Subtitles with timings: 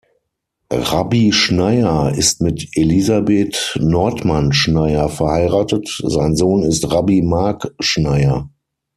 [0.71, 8.49] Rabbi Schneier ist mit Elisabeth Nordmann Schneier verheiratet, sein Sohn ist Rabbi Marc Schneier.